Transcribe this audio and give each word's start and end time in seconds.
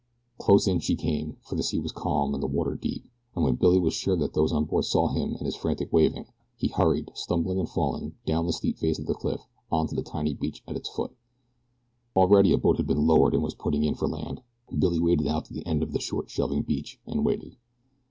Close 0.39 0.67
in 0.67 0.79
she 0.79 0.95
came, 0.95 1.37
for 1.43 1.53
the 1.53 1.61
sea 1.61 1.77
was 1.77 1.91
calm 1.91 2.33
and 2.33 2.41
the 2.41 2.47
water 2.47 2.73
deep, 2.73 3.05
and 3.35 3.45
when 3.45 3.53
Billy 3.53 3.77
was 3.77 3.93
sure 3.93 4.15
that 4.15 4.33
those 4.33 4.51
on 4.51 4.65
board 4.65 4.83
saw 4.83 5.09
him 5.09 5.33
and 5.35 5.45
his 5.45 5.55
frantic 5.55 5.93
waving, 5.93 6.25
he 6.57 6.69
hurried, 6.69 7.11
stumbling 7.13 7.59
and 7.59 7.69
falling, 7.69 8.15
down 8.25 8.47
the 8.47 8.51
steep 8.51 8.79
face 8.79 8.97
of 8.97 9.05
the 9.05 9.13
cliff 9.13 9.41
to 9.71 9.95
the 9.95 10.01
tiny 10.01 10.33
beach 10.33 10.63
at 10.67 10.75
its 10.75 10.89
foot. 10.89 11.15
Already 12.15 12.51
a 12.51 12.57
boat 12.57 12.77
had 12.77 12.87
been 12.87 13.05
lowered 13.05 13.35
and 13.35 13.43
was 13.43 13.53
putting 13.53 13.83
in 13.83 13.93
for 13.93 14.07
land. 14.07 14.41
Billy 14.79 14.99
waded 14.99 15.27
out 15.27 15.45
to 15.45 15.53
the 15.53 15.67
end 15.67 15.83
of 15.83 15.91
the 15.91 15.99
short 16.01 16.31
shelving 16.31 16.63
beach 16.63 16.99
and 17.05 17.23
waited. 17.23 17.57